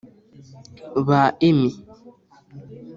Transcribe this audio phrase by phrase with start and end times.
[1.07, 1.71] ba Emmy